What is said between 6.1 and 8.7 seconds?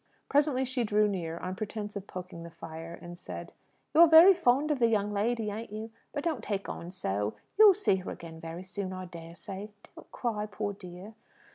But don't take on so. You'll see her again very